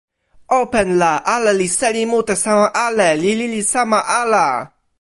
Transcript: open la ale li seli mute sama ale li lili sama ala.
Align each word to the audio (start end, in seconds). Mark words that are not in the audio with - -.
open 0.59 0.93
la 1.01 1.09
ale 1.33 1.51
li 1.59 1.67
seli 1.77 2.01
mute 2.13 2.35
sama 2.43 2.67
ale 2.85 3.07
li 3.21 3.31
lili 3.41 3.61
sama 3.73 3.99
ala. 4.21 4.45